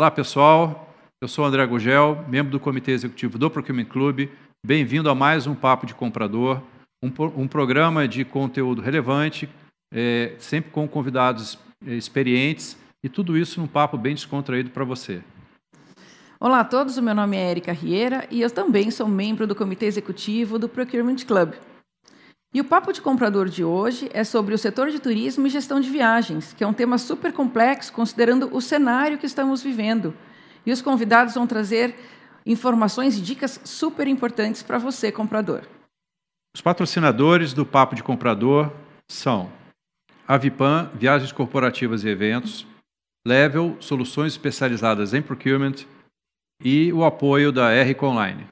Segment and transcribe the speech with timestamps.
[0.00, 0.88] Olá, pessoal.
[1.20, 4.30] Eu sou André Gugel, membro do Comitê Executivo do Procurement Club.
[4.64, 6.62] Bem-vindo a mais um Papo de Comprador,
[7.04, 9.46] um, um programa de conteúdo relevante,
[9.92, 15.22] é, sempre com convidados é, experientes e tudo isso num papo bem descontraído para você.
[16.40, 19.54] Olá a todos, o meu nome é Erika Rieira e eu também sou membro do
[19.54, 21.52] Comitê Executivo do Procurement Club.
[22.52, 25.80] E o papo de comprador de hoje é sobre o setor de turismo e gestão
[25.80, 30.12] de viagens, que é um tema super complexo considerando o cenário que estamos vivendo.
[30.66, 31.94] E os convidados vão trazer
[32.44, 35.62] informações e dicas super importantes para você, comprador.
[36.52, 38.72] Os patrocinadores do Papo de Comprador
[39.08, 39.52] são
[40.26, 42.66] Avipan, Viagens Corporativas e Eventos,
[43.24, 45.86] Level, Soluções Especializadas em Procurement
[46.64, 48.48] e o apoio da R Online.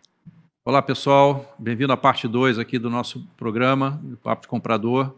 [0.68, 1.56] Olá, pessoal.
[1.58, 5.14] Bem-vindo à parte 2 aqui do nosso programa, Papo de Comprador.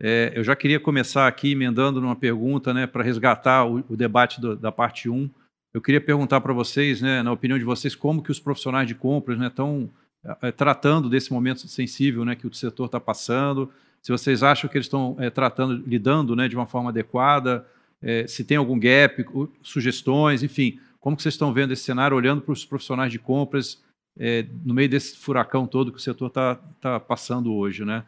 [0.00, 4.40] É, eu já queria começar aqui emendando numa pergunta né, para resgatar o, o debate
[4.40, 5.14] do, da parte 1.
[5.14, 5.30] Um.
[5.74, 8.94] Eu queria perguntar para vocês, né, na opinião de vocês, como que os profissionais de
[8.94, 9.90] compras estão
[10.24, 14.70] né, é, tratando desse momento sensível né, que o setor está passando, se vocês acham
[14.70, 17.66] que eles estão é, tratando, lidando né, de uma forma adequada,
[18.00, 19.22] é, se tem algum gap,
[19.62, 23.86] sugestões, enfim, como que vocês estão vendo esse cenário, olhando para os profissionais de compras,
[24.18, 28.04] é, no meio desse furacão todo que o setor está tá passando hoje, né?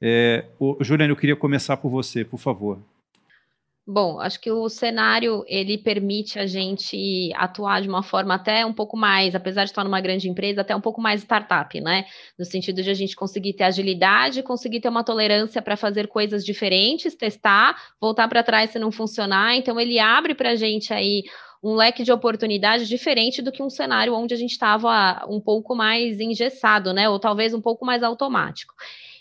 [0.00, 2.78] É, o, eu queria começar por você, por favor.
[3.88, 8.72] Bom, acho que o cenário ele permite a gente atuar de uma forma até um
[8.72, 12.04] pouco mais, apesar de estar numa grande empresa, até um pouco mais startup, né?
[12.36, 16.44] No sentido de a gente conseguir ter agilidade, conseguir ter uma tolerância para fazer coisas
[16.44, 19.54] diferentes, testar, voltar para trás se não funcionar.
[19.54, 21.22] Então ele abre para a gente aí
[21.66, 25.74] um leque de oportunidades diferente do que um cenário onde a gente estava um pouco
[25.74, 27.08] mais engessado, né?
[27.08, 28.72] Ou talvez um pouco mais automático.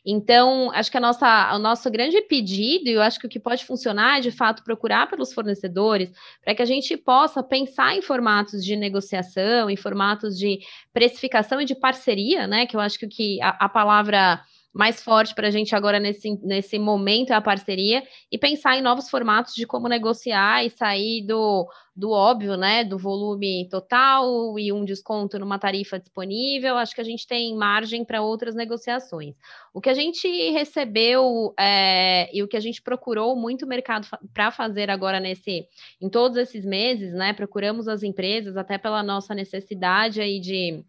[0.05, 3.39] Então, acho que a nossa, o nosso grande pedido, e eu acho que o que
[3.39, 6.11] pode funcionar é, de fato, procurar pelos fornecedores
[6.43, 10.59] para que a gente possa pensar em formatos de negociação, em formatos de
[10.93, 12.67] precificação e de parceria, né?
[12.67, 14.39] Que eu acho que, que a, a palavra
[14.75, 18.81] mais forte para a gente agora nesse, nesse momento é a parceria e pensar em
[18.81, 21.65] novos formatos de como negociar e sair do,
[21.95, 22.83] do óbvio, né?
[22.83, 26.75] Do volume total e um desconto numa tarifa disponível.
[26.75, 29.33] Acho que a gente tem margem para outras negociações.
[29.73, 34.05] O que a gente recebeu é, e o que a gente procurou muito o mercado
[34.33, 35.65] para fazer agora nesse,
[36.01, 37.31] em todos esses meses, né?
[37.31, 40.83] Procuramos as empresas até pela nossa necessidade aí de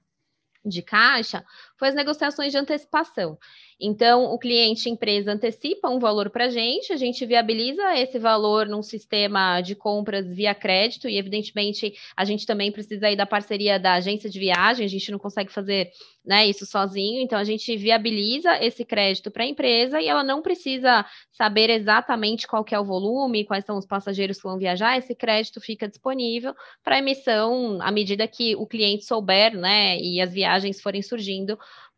[0.66, 1.44] de caixa
[1.78, 3.38] foi as negociações de antecipação.
[3.78, 8.66] Então, o cliente empresa antecipa um valor para a gente, a gente viabiliza esse valor
[8.66, 13.78] num sistema de compras via crédito, e evidentemente a gente também precisa aí da parceria
[13.78, 15.90] da agência de viagem, a gente não consegue fazer
[16.24, 20.42] né, isso sozinho, então a gente viabiliza esse crédito para a empresa e ela não
[20.42, 25.14] precisa saber exatamente qual é o volume, quais são os passageiros que vão viajar, esse
[25.14, 30.80] crédito fica disponível para emissão à medida que o cliente souber, né, e as viagens
[30.80, 31.56] forem surgindo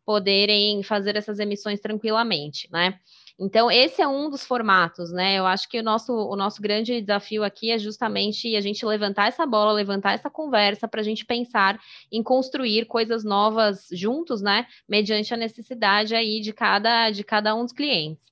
[0.09, 2.99] poderem fazer essas emissões tranquilamente, né?
[3.37, 5.37] Então, esse é um dos formatos, né?
[5.37, 9.27] Eu acho que o nosso, o nosso grande desafio aqui é justamente a gente levantar
[9.27, 11.79] essa bola, levantar essa conversa para a gente pensar
[12.11, 14.65] em construir coisas novas juntos, né?
[14.89, 18.25] Mediante a necessidade aí de cada, de cada um dos clientes.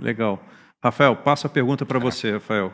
[0.00, 0.40] Legal.
[0.80, 2.72] Rafael, passo a pergunta para você, Rafael.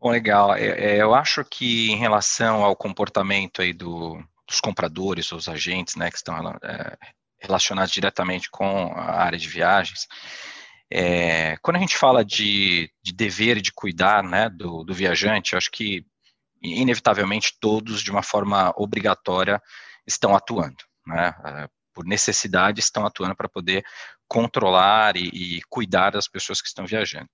[0.00, 0.56] Bom, legal.
[0.56, 5.96] É, é, eu acho que em relação ao comportamento aí do, dos compradores, os agentes,
[5.96, 6.96] né, que estão é,
[7.40, 10.06] relacionados diretamente com a área de viagens.
[10.90, 15.52] É, quando a gente fala de, de dever e de cuidar né, do, do viajante,
[15.52, 16.04] eu acho que
[16.62, 19.60] inevitavelmente todos, de uma forma obrigatória,
[20.06, 23.84] estão atuando, né, é, por necessidade, estão atuando para poder
[24.28, 27.28] controlar e, e cuidar das pessoas que estão viajando.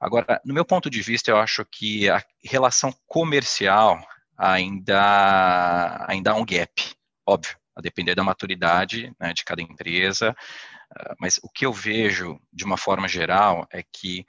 [0.00, 3.98] Agora, no meu ponto de vista, eu acho que a relação comercial
[4.38, 6.72] ainda, ainda há um gap,
[7.26, 10.34] óbvio, a depender da maturidade né, de cada empresa,
[10.96, 14.24] ah, mas o que eu vejo de uma forma geral é que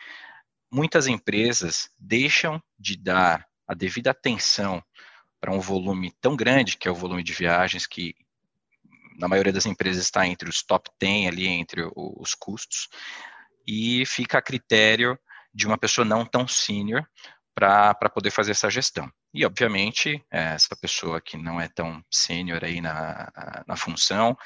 [0.72, 4.84] muitas empresas deixam de dar a devida atenção
[5.40, 8.14] para um volume tão grande, que é o volume de viagens, que
[9.18, 12.88] na maioria das empresas está entre os top 10 ali, entre os custos,
[13.68, 15.18] e fica a critério
[15.54, 17.06] de uma pessoa não tão sênior
[17.54, 19.12] para poder fazer essa gestão.
[19.34, 23.32] E, obviamente, é, essa pessoa que não é tão sênior aí na,
[23.68, 24.38] na função,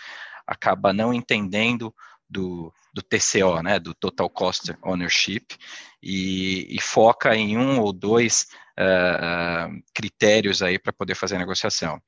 [0.45, 1.93] acaba não entendendo
[2.29, 5.57] do, do TCO, né, do Total Cost Ownership,
[6.01, 8.47] e, e foca em um ou dois
[8.77, 12.01] uh, uh, critérios aí para poder fazer a negociação.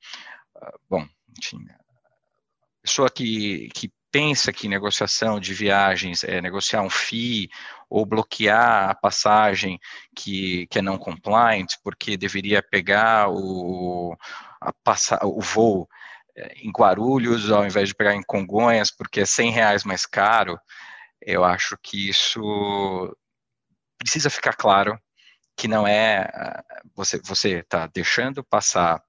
[0.54, 1.08] Uh, bom,
[1.38, 1.66] enfim,
[2.82, 7.48] pessoa que, que pensa que negociação de viagens é negociar um FII
[7.88, 9.78] ou bloquear a passagem
[10.14, 14.16] que, que é não compliant, porque deveria pegar o,
[14.60, 15.88] a passa, o voo
[16.36, 20.58] é, em Guarulhos ao invés de pegar em Congonhas, porque é 100 reais mais caro,
[21.20, 23.16] eu acho que isso
[23.98, 24.98] precisa ficar claro
[25.56, 26.28] que não é
[26.94, 29.02] você você está deixando passar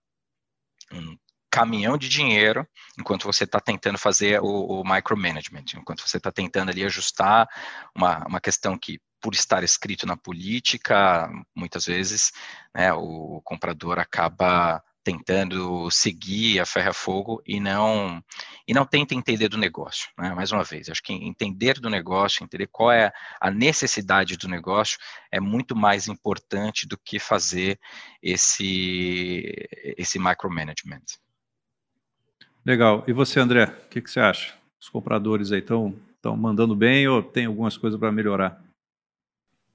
[0.91, 1.17] um
[1.49, 2.67] caminhão de dinheiro
[2.99, 7.47] enquanto você está tentando fazer o, o, micromanagement, enquanto você está tentando ali ajustar
[7.95, 12.31] uma, uma questão que por estar escrito na política, muitas vezes
[12.73, 18.21] né, o comprador acaba tentando seguir a ferro a fogo e não
[18.67, 20.09] e não tenta entender do negócio.
[20.17, 20.33] Né?
[20.35, 24.99] Mais uma vez, acho que entender do negócio, entender qual é a necessidade do negócio
[25.31, 27.79] é muito mais importante do que fazer
[28.21, 29.49] esse
[29.97, 31.05] esse micromanagement.
[32.67, 33.01] Legal.
[33.07, 34.53] E você, André, o que, que você acha?
[34.77, 35.95] Os compradores aí estão
[36.37, 38.61] mandando bem ou tem algumas coisas para melhorar?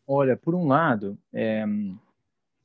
[0.07, 1.65] Olha, por um lado, é,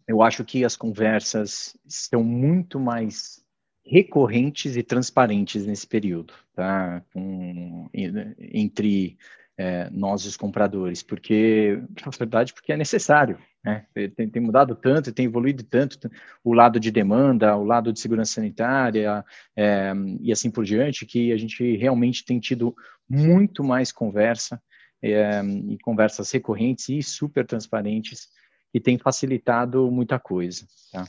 [0.06, 3.42] eu acho que as conversas estão muito mais
[3.86, 7.02] recorrentes e transparentes nesse período, tá?
[7.14, 9.18] Com, entre
[9.58, 13.86] é, nós os compradores, porque, na verdade, porque é necessário, né?
[14.16, 16.10] Tem, tem, mudado tanto, tem evoluído tanto
[16.44, 19.26] o lado de demanda, o lado de segurança sanitária
[19.56, 22.76] é, e assim por diante, que a gente realmente tem tido
[23.10, 24.62] muito mais conversa
[25.02, 28.28] é, e conversas recorrentes e super transparentes
[28.72, 30.66] que tem facilitado muita coisa.
[30.92, 31.06] Tá?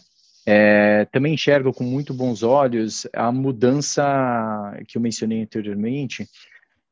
[0.46, 4.02] É, também enxergo com muito bons olhos a mudança
[4.86, 6.26] que eu mencionei anteriormente,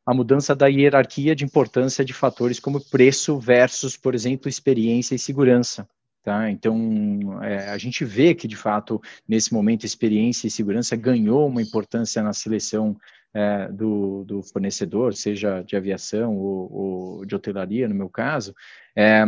[0.07, 5.19] a mudança da hierarquia de importância de fatores como preço versus, por exemplo, experiência e
[5.19, 5.89] segurança.
[6.23, 6.51] Tá?
[6.51, 11.63] Então, é, a gente vê que, de fato, nesse momento, experiência e segurança ganhou uma
[11.63, 12.97] importância na seleção
[13.35, 18.55] é, do, do, fornecedor, seja de aviação ou, ou de hotelaria, no meu caso,
[18.97, 19.23] é,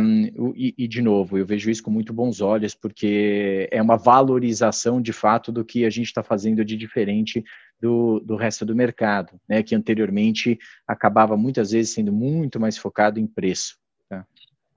[0.55, 5.01] e, e, de novo, eu vejo isso com muito bons olhos, porque é uma valorização
[5.01, 7.43] de fato do que a gente está fazendo de diferente
[7.79, 13.19] do, do resto do mercado, né, que anteriormente acabava muitas vezes sendo muito mais focado
[13.19, 13.77] em preço.
[14.09, 14.25] Tá?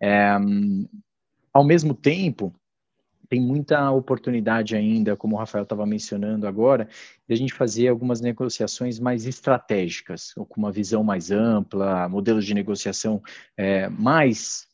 [0.01, 0.37] É,
[1.53, 2.55] ao mesmo tempo,
[3.29, 6.87] tem muita oportunidade ainda, como o Rafael estava mencionando agora,
[7.27, 12.45] de a gente fazer algumas negociações mais estratégicas, ou com uma visão mais ampla, modelos
[12.45, 13.23] de negociação
[13.57, 14.67] é, mais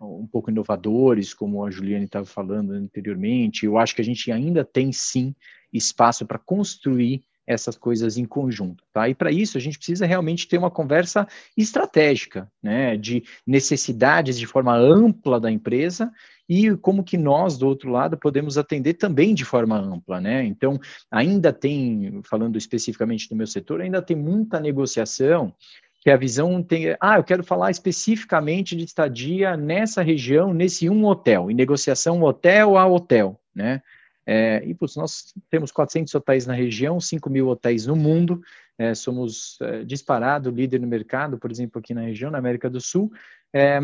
[0.00, 3.66] um pouco inovadores, como a Juliane estava falando anteriormente.
[3.66, 5.34] Eu acho que a gente ainda tem sim
[5.70, 9.08] espaço para construir essas coisas em conjunto, tá?
[9.08, 11.26] E para isso a gente precisa realmente ter uma conversa
[11.56, 16.10] estratégica, né, de necessidades de forma ampla da empresa
[16.48, 20.44] e como que nós do outro lado podemos atender também de forma ampla, né?
[20.44, 20.78] Então,
[21.10, 25.52] ainda tem, falando especificamente do meu setor, ainda tem muita negociação
[26.00, 31.04] que a visão tem, ah, eu quero falar especificamente de estadia nessa região, nesse um
[31.04, 33.82] hotel, em negociação hotel a hotel, né?
[34.26, 38.42] É, e, putz, nós temos 400 hotéis na região, 5 mil hotéis no mundo,
[38.76, 42.80] é, somos é, disparado líder no mercado, por exemplo, aqui na região, na América do
[42.80, 43.12] Sul.
[43.52, 43.78] É,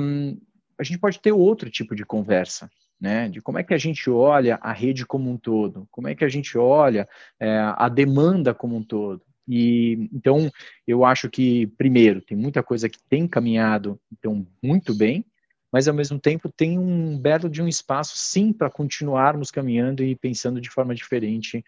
[0.79, 2.69] a gente pode ter outro tipo de conversa,
[3.01, 6.15] né, de como é que a gente olha a rede como um todo, como é
[6.15, 9.23] que a gente olha é, a demanda como um todo.
[9.49, 10.51] E então
[10.87, 15.25] eu acho que primeiro tem muita coisa que tem caminhado então muito bem,
[15.73, 20.15] mas ao mesmo tempo tem um belo de um espaço sim para continuarmos caminhando e
[20.15, 21.65] pensando de forma diferente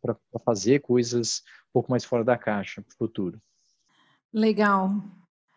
[0.00, 3.40] para fazer coisas um pouco mais fora da caixa para o futuro.
[4.32, 5.02] Legal.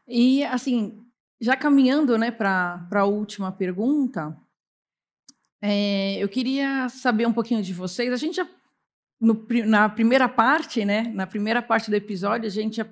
[0.08, 1.04] E assim,
[1.42, 4.38] já caminhando né, para a última pergunta,
[5.62, 8.14] é, eu queria saber um pouquinho de vocês.
[8.14, 8.48] A gente já,
[9.20, 12.88] no, na primeira parte, né, na primeira parte do episódio, a gente já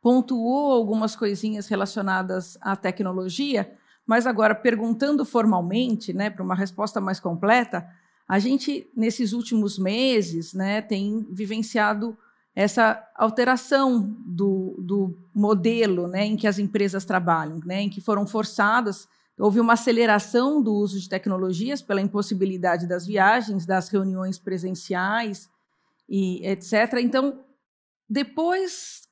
[0.00, 3.76] pontuou algumas coisinhas relacionadas à tecnologia,
[4.10, 7.88] mas agora, perguntando formalmente, né, para uma resposta mais completa,
[8.26, 12.18] a gente, nesses últimos meses, né, tem vivenciado
[12.52, 18.26] essa alteração do, do modelo né, em que as empresas trabalham, né, em que foram
[18.26, 19.06] forçadas,
[19.38, 25.48] houve uma aceleração do uso de tecnologias pela impossibilidade das viagens, das reuniões presenciais
[26.08, 26.94] e etc.
[27.00, 27.44] Então,
[28.08, 29.02] depois,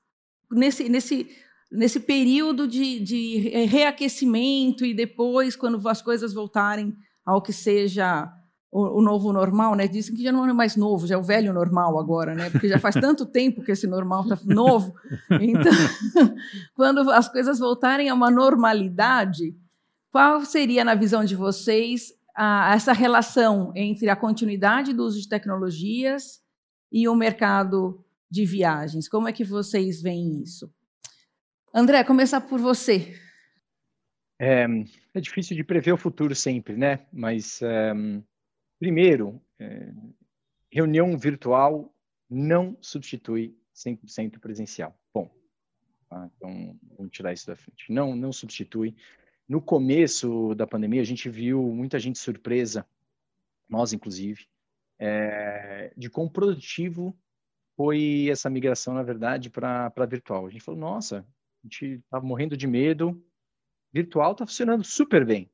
[0.51, 1.31] nesse, nesse
[1.71, 6.95] nesse período de, de reaquecimento e depois, quando as coisas voltarem
[7.25, 8.33] ao que seja
[8.71, 9.87] o, o, novo normal, né?
[9.87, 12.51] Dizem que já não é mais novo, já é o velho normal agora, né?
[12.51, 14.95] Porque já faz tanto tempo que esse normal está novo.
[15.41, 15.73] Então,
[16.75, 19.55] quando as coisas voltarem a uma normalidade,
[20.11, 25.29] qual seria, na visão de vocês, a, essa relação entre a continuidade do uso de
[25.29, 26.41] tecnologias
[26.91, 29.09] e o mercado de viagens.
[29.09, 30.71] Como é que vocês veem isso?
[31.73, 33.15] André, começar por você.
[34.41, 34.67] É,
[35.15, 37.07] é difícil de prever o futuro sempre, né?
[37.13, 37.93] Mas, é,
[38.79, 39.93] primeiro, é,
[40.71, 41.95] reunião virtual
[42.29, 44.99] não substitui 100% presencial.
[45.13, 45.31] Bom,
[46.09, 46.31] tá?
[46.37, 47.93] então vamos tirar isso da frente.
[47.93, 48.97] Não, não substitui.
[49.47, 52.87] No começo da pandemia, a gente viu muita gente surpresa,
[53.69, 54.47] nós inclusive,
[54.99, 57.17] é, de quão produtivo
[57.77, 60.47] foi essa migração, na verdade, para virtual.
[60.47, 61.27] A gente falou, nossa,
[61.69, 63.23] gente estava morrendo de medo,
[63.93, 65.51] virtual está funcionando super bem.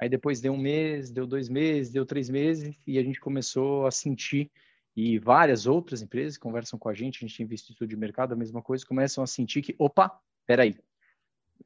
[0.00, 3.86] Aí depois deu um mês, deu dois meses, deu três meses, e a gente começou
[3.86, 4.50] a sentir,
[4.96, 8.36] e várias outras empresas conversam com a gente, a gente visto estudo de mercado, a
[8.36, 10.76] mesma coisa, começam a sentir que, opa, peraí,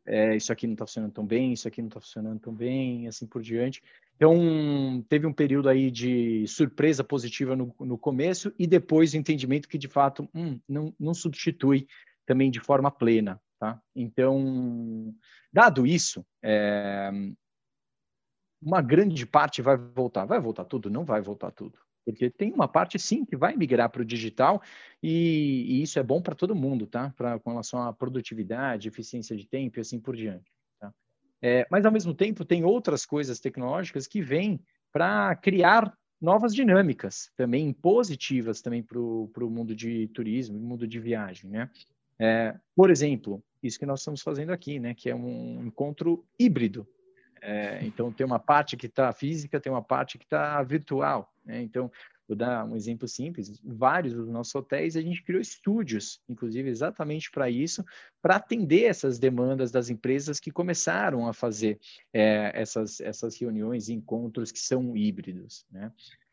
[0.07, 3.07] é, isso aqui não está funcionando tão bem, isso aqui não está funcionando tão bem,
[3.09, 3.83] assim por diante.
[4.17, 9.69] Então, teve um período aí de surpresa positiva no, no começo e depois o entendimento
[9.69, 11.87] que, de fato, hum, não, não substitui
[12.29, 13.81] também de forma plena, tá?
[13.97, 15.15] Então,
[15.51, 17.11] dado isso, é,
[18.61, 20.27] uma grande parte vai voltar.
[20.27, 20.91] Vai voltar tudo?
[20.91, 21.79] Não vai voltar tudo.
[22.05, 24.61] Porque tem uma parte, sim, que vai migrar para o digital
[25.03, 27.11] e, e, isso é bom para todo mundo, tá?
[27.17, 30.53] Pra, com relação à produtividade, eficiência de tempo e assim por diante.
[30.79, 30.93] Tá?
[31.41, 34.61] É, mas, ao mesmo tempo, tem outras coisas tecnológicas que vêm
[34.93, 41.49] para criar novas dinâmicas também positivas também para o mundo de turismo, mundo de viagem,
[41.49, 41.71] né?
[42.19, 44.95] É, por exemplo, isso que nós estamos fazendo aqui, né?
[44.95, 46.87] Que é um encontro híbrido,
[47.41, 51.33] é, então, tem uma parte que está física, tem uma parte que está virtual.
[51.45, 51.63] Né?
[51.63, 51.91] Então,
[52.27, 57.31] vou dar um exemplo simples: vários dos nossos hotéis a gente criou estúdios, inclusive exatamente
[57.31, 57.85] para isso,
[58.21, 61.79] para atender essas demandas das empresas que começaram a fazer
[62.13, 65.65] é, essas, essas reuniões e encontros que são híbridos.
[65.71, 65.93] Né?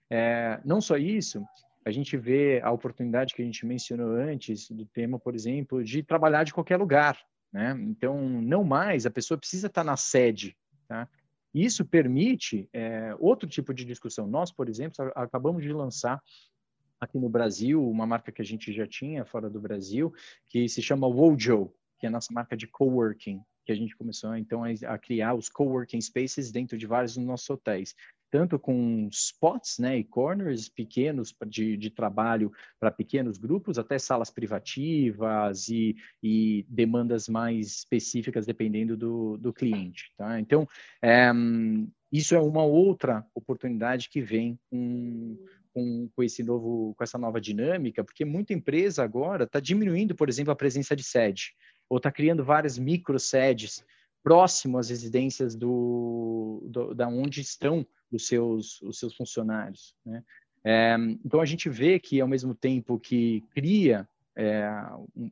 [0.09, 1.43] É, não só isso,
[1.85, 6.01] a gente vê a oportunidade que a gente mencionou antes do tema, por exemplo, de
[6.03, 7.17] trabalhar de qualquer lugar.
[7.53, 7.77] Né?
[7.81, 11.07] Então, não mais a pessoa precisa estar na sede Tá?
[11.53, 14.27] Isso permite é, outro tipo de discussão.
[14.27, 16.21] Nós, por exemplo, acabamos de lançar
[16.99, 20.13] aqui no Brasil uma marca que a gente já tinha fora do Brasil,
[20.47, 24.35] que se chama Wojo, que é a nossa marca de coworking, que a gente começou
[24.35, 27.95] então a, criar os coworking spaces dentro de vários dos nossos hotéis
[28.35, 34.29] tanto com spots né, e corners pequenos de, de trabalho para pequenos grupos, até salas
[34.29, 40.11] privativas e, e demandas mais específicas dependendo do, do cliente.
[40.17, 40.37] Tá?
[40.37, 40.67] Então,
[41.01, 41.31] é,
[42.11, 45.37] isso é uma outra oportunidade que vem com,
[45.73, 50.27] com, com, esse novo, com essa nova dinâmica, porque muita empresa agora está diminuindo, por
[50.27, 51.53] exemplo, a presença de sede,
[51.89, 53.81] ou está criando várias micro sedes
[54.21, 59.95] próximo às residências do, do, da onde estão os seus, os seus funcionários.
[60.05, 60.23] Né?
[60.63, 64.67] É, então, a gente vê que, ao mesmo tempo que cria, é,
[65.15, 65.29] um,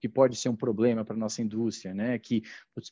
[0.00, 2.18] que pode ser um problema para nossa indústria, né?
[2.18, 2.42] que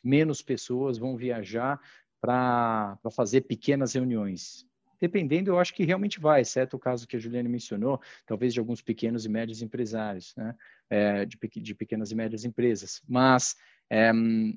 [0.05, 1.81] menos pessoas vão viajar
[2.21, 4.67] para fazer pequenas reuniões.
[5.01, 8.59] Dependendo, eu acho que realmente vai, exceto o caso que a Juliane mencionou, talvez de
[8.59, 10.55] alguns pequenos e médios empresários, né?
[10.91, 13.01] É, de, de pequenas e médias empresas.
[13.09, 13.55] Mas,
[13.89, 14.11] é,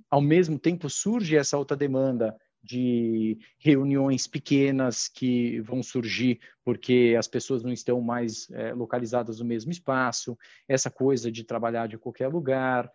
[0.09, 7.27] ao mesmo tempo, surge essa outra demanda de reuniões pequenas que vão surgir porque as
[7.27, 10.37] pessoas não estão mais é, localizadas no mesmo espaço,
[10.67, 12.91] essa coisa de trabalhar de qualquer lugar,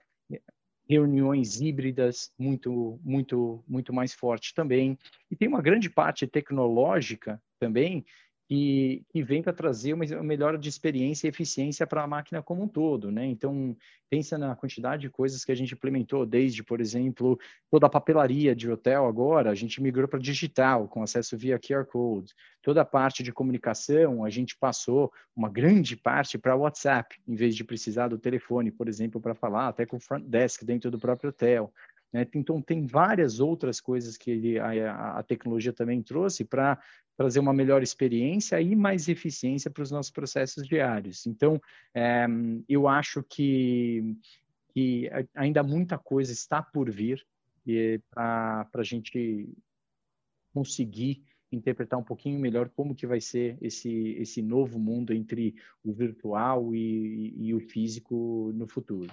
[0.89, 4.97] reuniões híbridas muito muito muito mais forte também.
[5.31, 8.05] E tem uma grande parte tecnológica também
[8.49, 12.63] que, que vem para trazer uma melhora de experiência e eficiência para a máquina como
[12.63, 13.27] um todo, né?
[13.27, 13.77] Então,
[14.09, 17.39] pensa na quantidade de coisas que a gente implementou, desde, por exemplo,
[17.69, 21.85] toda a papelaria de hotel agora, a gente migrou para digital, com acesso via QR
[21.87, 22.33] Code.
[22.63, 27.57] Toda a parte de comunicação, a gente passou uma grande parte para WhatsApp, em vez
[27.57, 30.99] de precisar do telefone, por exemplo, para falar até com o front desk dentro do
[30.99, 31.73] próprio hotel.
[32.13, 32.27] Né?
[32.35, 36.79] Então, tem várias outras coisas que ele, a, a, tecnologia também trouxe para
[37.17, 41.27] trazer uma melhor experiência e mais eficiência para os nossos processos diários.
[41.27, 41.61] Então,
[41.95, 42.27] é,
[42.69, 44.17] eu acho que,
[44.73, 47.27] que ainda muita coisa está por vir
[48.11, 49.49] para a gente
[50.55, 55.93] conseguir interpretar um pouquinho melhor como que vai ser esse, esse novo mundo entre o
[55.93, 59.13] virtual e, e o físico no futuro.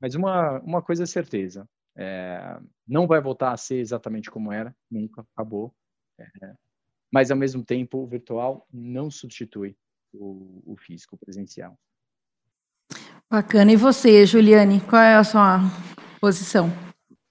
[0.00, 4.74] Mas uma, uma coisa é certeza, é, não vai voltar a ser exatamente como era,
[4.90, 5.74] nunca, acabou.
[6.18, 6.54] É,
[7.12, 9.76] mas, ao mesmo tempo, o virtual não substitui
[10.12, 11.78] o, o físico, o presencial.
[13.30, 13.72] Bacana.
[13.72, 15.60] E você, Juliane, qual é a sua
[16.20, 16.70] posição?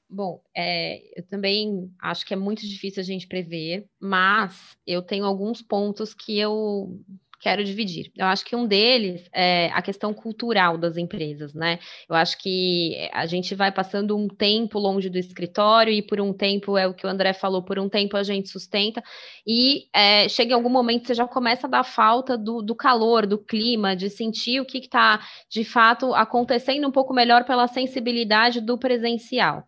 [0.09, 5.25] Bom, é, eu também acho que é muito difícil a gente prever, mas eu tenho
[5.25, 6.99] alguns pontos que eu
[7.45, 8.11] quero dividir.
[8.17, 11.77] Eu acho que um deles é a questão cultural das empresas, né?
[12.09, 16.33] Eu acho que a gente vai passando um tempo longe do escritório e por um
[16.33, 19.03] tempo, é o que o André falou, por um tempo a gente sustenta
[19.45, 23.27] e é, chega em algum momento você já começa a dar falta do, do calor,
[23.27, 28.59] do clima, de sentir o que está de fato acontecendo um pouco melhor pela sensibilidade
[28.59, 29.67] do presencial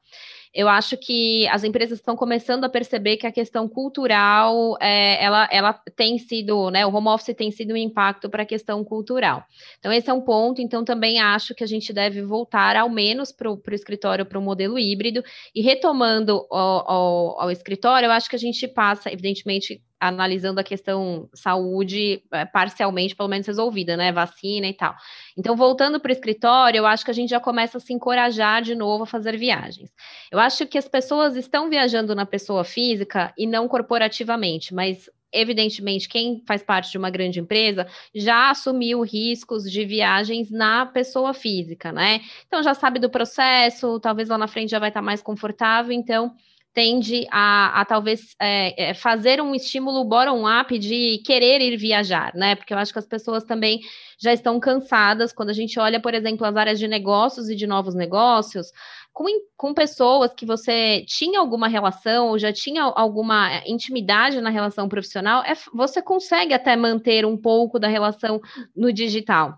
[0.53, 5.47] eu acho que as empresas estão começando a perceber que a questão cultural, é, ela,
[5.51, 9.43] ela tem sido, né, o home office tem sido um impacto para a questão cultural.
[9.79, 13.31] Então, esse é um ponto, então também acho que a gente deve voltar ao menos
[13.31, 15.23] para o escritório, para o modelo híbrido,
[15.53, 20.63] e retomando ao, ao, ao escritório, eu acho que a gente passa, evidentemente, analisando a
[20.63, 24.11] questão saúde é, parcialmente, pelo menos resolvida, né?
[24.11, 24.95] Vacina e tal.
[25.37, 28.61] Então, voltando para o escritório, eu acho que a gente já começa a se encorajar
[28.61, 29.91] de novo a fazer viagens.
[30.31, 36.07] Eu acho que as pessoas estão viajando na pessoa física e não corporativamente, mas evidentemente,
[36.07, 41.91] quem faz parte de uma grande empresa já assumiu riscos de viagens na pessoa física,
[41.91, 42.21] né?
[42.47, 46.33] Então já sabe do processo, talvez lá na frente já vai estar mais confortável, então
[46.77, 52.53] tende a, a talvez é, é, fazer um estímulo bottom-up de querer ir viajar, né?
[52.53, 53.79] Porque eu acho que as pessoas também
[54.19, 55.33] já estão cansadas.
[55.33, 58.71] Quando a gente olha, por exemplo, as áreas de negócios e de novos negócios,
[59.11, 59.25] com,
[59.57, 65.41] com pessoas que você tinha alguma relação ou já tinha alguma intimidade na relação profissional,
[65.45, 68.39] é, você consegue até manter um pouco da relação
[68.75, 69.57] no digital.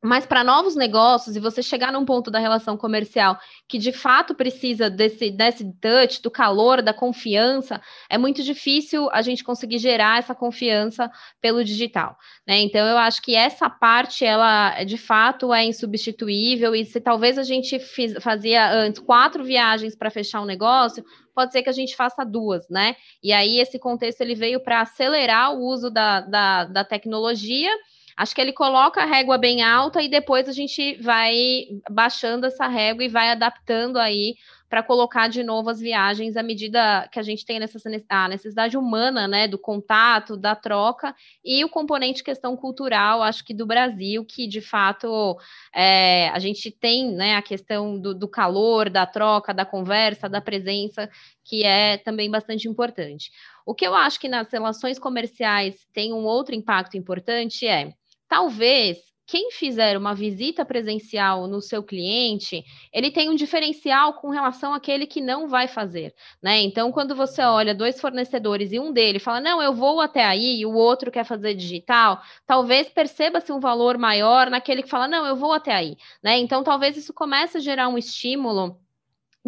[0.00, 3.36] Mas para novos negócios, e você chegar num ponto da relação comercial
[3.66, 9.22] que de fato precisa desse, desse touch, do calor, da confiança, é muito difícil a
[9.22, 12.16] gente conseguir gerar essa confiança pelo digital.
[12.46, 12.60] Né?
[12.60, 17.42] Então, eu acho que essa parte, ela de fato é insubstituível, e se talvez a
[17.42, 21.96] gente fiz, fazia antes quatro viagens para fechar um negócio, pode ser que a gente
[21.96, 22.94] faça duas, né?
[23.20, 27.70] E aí esse contexto ele veio para acelerar o uso da, da, da tecnologia
[28.18, 32.66] Acho que ele coloca a régua bem alta e depois a gente vai baixando essa
[32.66, 34.34] régua e vai adaptando aí
[34.68, 37.60] para colocar de novo as viagens à medida que a gente tem
[38.08, 43.54] a necessidade humana, né, do contato, da troca e o componente questão cultural, acho que
[43.54, 45.38] do Brasil, que de fato
[45.72, 50.40] é, a gente tem, né, a questão do, do calor, da troca, da conversa, da
[50.40, 51.08] presença,
[51.44, 53.30] que é também bastante importante.
[53.64, 57.92] O que eu acho que nas relações comerciais tem um outro impacto importante é
[58.28, 64.72] talvez quem fizer uma visita presencial no seu cliente, ele tem um diferencial com relação
[64.72, 66.60] àquele que não vai fazer, né?
[66.62, 70.60] Então, quando você olha dois fornecedores e um deles fala, não, eu vou até aí,
[70.60, 75.26] e o outro quer fazer digital, talvez perceba-se um valor maior naquele que fala, não,
[75.26, 76.38] eu vou até aí, né?
[76.38, 78.80] Então, talvez isso comece a gerar um estímulo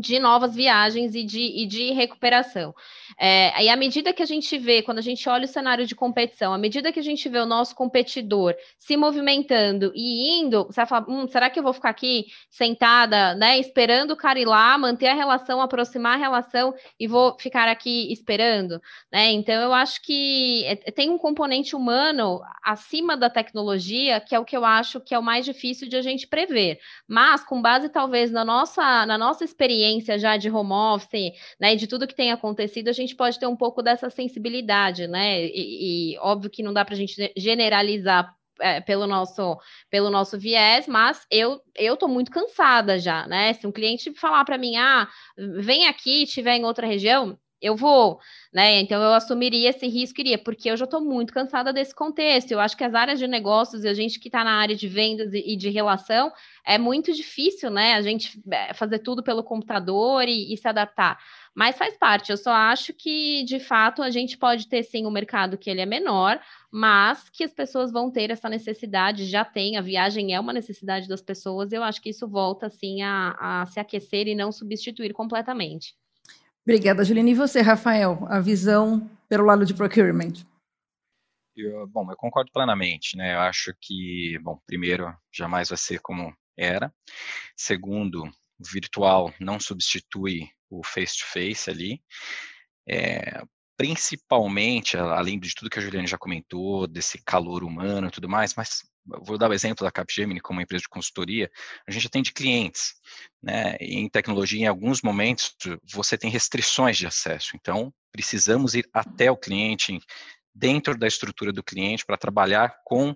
[0.00, 2.74] de novas viagens e de, e de recuperação.
[3.18, 5.94] É, e à medida que a gente vê, quando a gente olha o cenário de
[5.94, 10.76] competição, à medida que a gente vê o nosso competidor se movimentando e indo, você
[10.76, 14.46] vai falar, hum, será que eu vou ficar aqui sentada, né, esperando o cara ir
[14.46, 18.80] lá, manter a relação, aproximar a relação e vou ficar aqui esperando?
[19.12, 19.32] Né?
[19.32, 24.44] Então, eu acho que é, tem um componente humano acima da tecnologia, que é o
[24.44, 26.78] que eu acho que é o mais difícil de a gente prever.
[27.06, 31.86] Mas, com base talvez na nossa, na nossa experiência já de home office, né, de
[31.86, 35.44] tudo que tem acontecido, a gente gente pode ter um pouco dessa sensibilidade, né?
[35.46, 39.58] E, e óbvio que não dá para a gente generalizar é, pelo nosso
[39.90, 43.52] pelo nosso viés, mas eu eu tô muito cansada já, né?
[43.54, 48.18] Se um cliente falar para mim, ah, vem aqui, estiver em outra região, eu vou,
[48.52, 48.80] né?
[48.80, 52.52] Então eu assumiria esse risco, iria, porque eu já estou muito cansada desse contexto.
[52.52, 54.88] Eu acho que as áreas de negócios e a gente que está na área de
[54.88, 56.32] vendas e, de relação
[56.64, 57.94] é muito difícil, né?
[57.94, 61.18] A gente é, fazer tudo pelo computador e, e se adaptar.
[61.54, 62.30] Mas faz parte.
[62.30, 65.80] Eu só acho que, de fato, a gente pode ter sim um mercado que ele
[65.80, 70.40] é menor, mas que as pessoas vão ter essa necessidade, já tem, a viagem é
[70.40, 74.34] uma necessidade das pessoas, eu acho que isso volta assim a, a se aquecer e
[74.34, 75.94] não substituir completamente.
[76.66, 77.30] Obrigada, Juliana.
[77.30, 80.44] E você, Rafael, a visão pelo lado de procurement?
[81.56, 83.34] Eu, bom, eu concordo plenamente, né?
[83.34, 86.92] Eu acho que, bom, primeiro, jamais vai ser como era.
[87.56, 92.02] Segundo, o virtual não substitui o face-to-face -face ali.
[92.88, 93.42] É,
[93.76, 98.54] principalmente, além de tudo que a Juliana já comentou, desse calor humano e tudo mais,
[98.54, 101.50] mas vou dar o exemplo da Capgemini como empresa de consultoria,
[101.86, 102.94] a gente atende clientes,
[103.42, 103.76] né?
[103.80, 105.54] em tecnologia, em alguns momentos,
[105.92, 109.98] você tem restrições de acesso, então precisamos ir até o cliente,
[110.54, 113.14] dentro da estrutura do cliente, para trabalhar com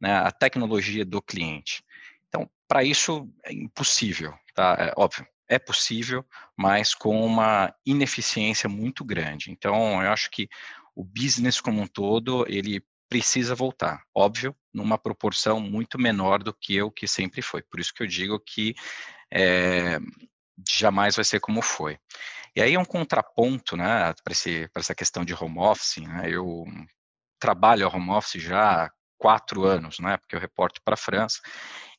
[0.00, 1.82] né, a tecnologia do cliente.
[2.28, 4.76] Então, para isso é impossível, tá?
[4.78, 6.24] É óbvio, é possível,
[6.56, 9.50] mas com uma ineficiência muito grande.
[9.50, 10.48] Então, eu acho que
[10.94, 14.02] o business como um todo, ele precisa voltar.
[14.14, 17.62] Óbvio, numa proporção muito menor do que o que sempre foi.
[17.62, 18.74] Por isso que eu digo que
[19.32, 19.98] é,
[20.68, 21.98] jamais vai ser como foi.
[22.54, 26.64] E aí um contraponto, né, para essa questão de home office, né, eu
[27.40, 31.40] trabalho a home office já há quatro anos, né, porque eu reporto para a França,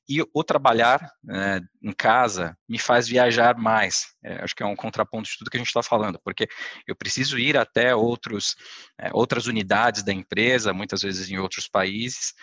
[0.10, 4.16] e o trabalhar né, em casa me faz viajar mais.
[4.24, 6.48] É, acho que é um contraponto de tudo que a gente está falando, porque
[6.88, 8.56] eu preciso ir até outros,
[8.98, 12.34] é, outras unidades da empresa, muitas vezes em outros países,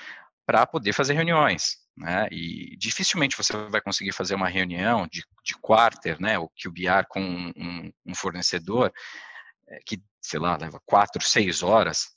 [0.47, 1.79] para poder fazer reuniões.
[1.97, 2.29] Né?
[2.31, 7.21] E dificilmente você vai conseguir fazer uma reunião de, de quarter, né, o QBR com
[7.23, 8.93] um, um fornecedor
[9.69, 12.15] é, que, sei lá, leva quatro, seis horas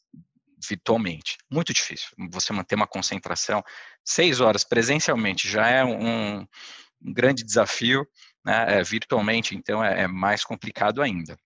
[0.68, 1.38] virtualmente.
[1.52, 2.10] Muito difícil.
[2.32, 3.64] Você manter uma concentração.
[4.04, 8.08] Seis horas presencialmente já é um, um grande desafio,
[8.44, 8.80] né?
[8.80, 11.38] É, virtualmente, então, é, é, mais complicado ainda.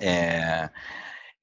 [0.00, 0.68] É,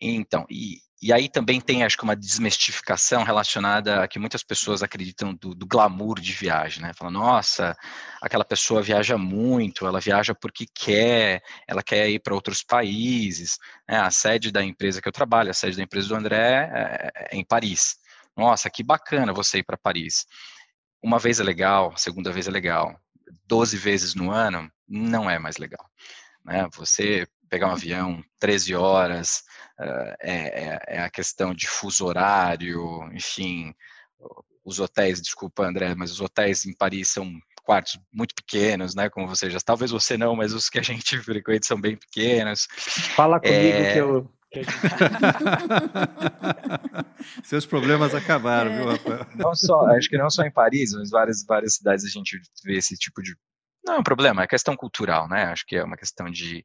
[0.02, 4.84] então, e, e aí também tem, acho que, uma desmistificação relacionada a que muitas pessoas
[4.84, 6.92] acreditam do, do glamour de viagem, né?
[6.94, 7.78] Falam, nossa,
[8.22, 13.58] aquela pessoa viaja muito, ela viaja porque quer, ela quer ir para outros países.
[13.88, 13.98] Né?
[13.98, 17.36] A sede da empresa que eu trabalho, a sede da empresa do André é, é
[17.38, 17.98] em Paris.
[18.36, 20.26] Nossa, que bacana você ir para Paris.
[21.02, 22.94] Uma vez é legal, segunda vez é legal.
[23.48, 25.90] Doze vezes no ano, não é mais legal.
[26.44, 26.68] Né?
[26.76, 29.44] Você pegar um avião 13 horas,
[30.22, 33.74] é, é, a questão de fuso horário, enfim,
[34.64, 37.32] os hotéis, desculpa André, mas os hotéis em Paris são
[37.64, 41.18] quartos muito pequenos, né, como você já, talvez você não, mas os que a gente
[41.22, 42.68] frequenta são bem pequenos.
[43.16, 43.94] Fala comigo é...
[43.94, 44.30] que eu
[47.44, 48.78] Seus problemas acabaram, é.
[48.78, 49.28] viu, Rafael?
[49.36, 52.78] Não só, acho que não só em Paris, mas várias várias cidades a gente vê
[52.78, 53.36] esse tipo de
[53.90, 55.46] não é um problema, é questão cultural, né?
[55.46, 56.64] Acho que é uma questão de,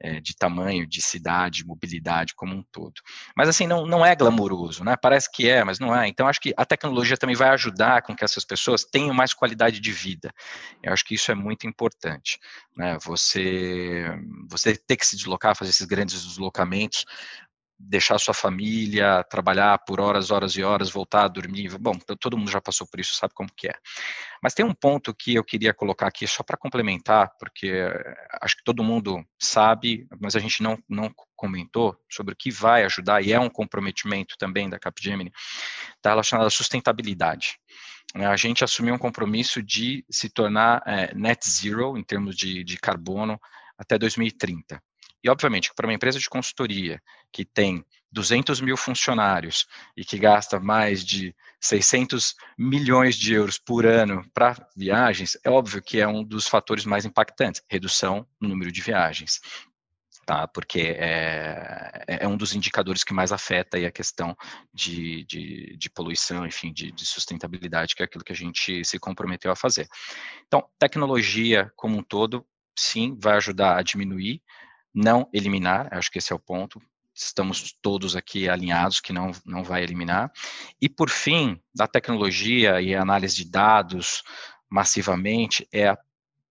[0.00, 2.94] é, de tamanho, de cidade, mobilidade como um todo.
[3.36, 4.96] Mas assim, não, não é glamouroso, né?
[4.96, 6.06] Parece que é, mas não é.
[6.08, 9.80] Então, acho que a tecnologia também vai ajudar com que essas pessoas tenham mais qualidade
[9.80, 10.32] de vida.
[10.82, 12.38] Eu acho que isso é muito importante,
[12.76, 12.96] né?
[13.04, 14.06] Você,
[14.48, 17.04] você ter que se deslocar, fazer esses grandes deslocamentos,
[17.82, 21.78] deixar sua família, trabalhar por horas, horas e horas, voltar a dormir.
[21.78, 23.72] Bom, todo mundo já passou por isso, sabe como que é.
[24.42, 28.56] Mas tem um ponto que eu queria colocar aqui só para complementar, porque eh, acho
[28.56, 33.22] que todo mundo sabe, mas a gente não, não comentou sobre o que vai ajudar,
[33.22, 35.32] e é um comprometimento também da Capgemini,
[35.96, 37.58] está relacionado à sustentabilidade.
[38.14, 42.62] Né, a gente assumiu um compromisso de se tornar é, net zero em termos de,
[42.62, 43.40] de carbono
[43.78, 44.82] até 2030.
[45.22, 47.00] E, obviamente, para uma empresa de consultoria
[47.32, 53.86] que tem 200 mil funcionários e que gasta mais de 600 milhões de euros por
[53.86, 58.72] ano para viagens, é óbvio que é um dos fatores mais impactantes, redução no número
[58.72, 59.40] de viagens.
[60.26, 64.36] Tá, porque é, é um dos indicadores que mais afeta a questão
[64.72, 68.96] de, de, de poluição, enfim, de, de, sustentabilidade, que é aquilo que a gente se
[68.98, 69.88] comprometeu a fazer.
[70.46, 72.46] Então, tecnologia como um todo,
[72.78, 74.40] sim, vai ajudar a diminuir
[74.94, 76.80] não eliminar, acho que esse é o ponto.
[77.14, 80.32] Estamos todos aqui alinhados que não, não vai eliminar.
[80.80, 84.22] E, por fim, da tecnologia e análise de dados
[84.68, 85.98] massivamente é a,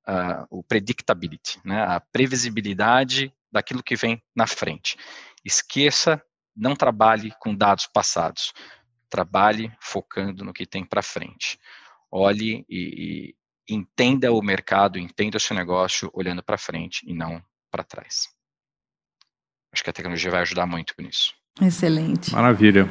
[0.06, 1.82] a, o predictability, né?
[1.84, 4.98] a previsibilidade daquilo que vem na frente.
[5.44, 6.22] Esqueça,
[6.56, 8.54] não trabalhe com dados passados,
[9.10, 11.58] trabalhe focando no que tem para frente.
[12.12, 13.34] Olhe e,
[13.70, 18.30] e entenda o mercado, entenda o seu negócio olhando para frente e não para trás.
[19.72, 21.34] Acho que a tecnologia vai ajudar muito nisso.
[21.62, 22.34] Excelente.
[22.34, 22.90] Maravilha.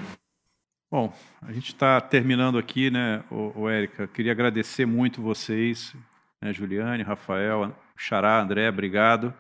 [0.90, 1.12] Bom,
[1.42, 4.06] a gente está terminando aqui, né, o, Érica?
[4.08, 5.94] Queria agradecer muito vocês,
[6.40, 9.34] né, Juliane, Rafael, Xará, André, obrigado.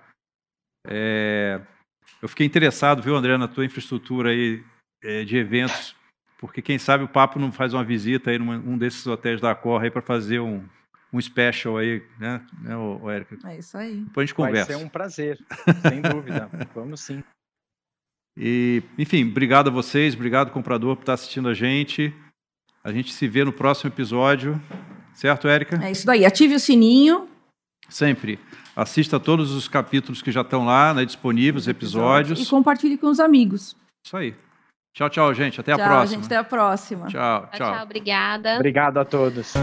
[0.86, 1.60] É,
[2.20, 4.62] eu fiquei interessado, viu, André, na tua infraestrutura aí
[5.02, 5.96] é, de eventos,
[6.38, 9.54] porque quem sabe o Papo não faz uma visita aí num um desses hotéis da
[9.54, 10.68] Corra aí para fazer um,
[11.12, 13.38] um special aí, né, né o, Érica?
[13.44, 13.96] É isso aí.
[13.96, 14.72] Depois a gente conversa.
[14.72, 15.38] Vai ser um prazer,
[15.82, 16.50] sem dúvida.
[16.74, 17.22] Vamos sim.
[18.36, 22.14] E, enfim, obrigado a vocês, obrigado comprador por estar assistindo a gente.
[22.84, 24.60] A gente se vê no próximo episódio.
[25.12, 25.78] Certo, Érica?
[25.84, 26.24] É isso aí.
[26.24, 27.28] Ative o sininho.
[27.88, 28.38] Sempre.
[28.76, 32.40] Assista todos os capítulos que já estão lá, né, disponíveis, episódios.
[32.40, 33.76] E compartilhe com os amigos.
[34.06, 34.34] Isso aí.
[34.94, 35.60] Tchau, tchau, gente.
[35.60, 36.16] Até tchau, a próxima.
[36.16, 37.06] Gente, até a próxima.
[37.08, 37.72] Tchau, tchau.
[37.72, 38.54] Tchau, obrigada.
[38.56, 39.54] Obrigado a todos.